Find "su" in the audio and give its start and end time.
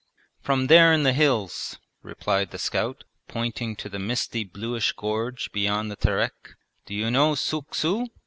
7.75-8.07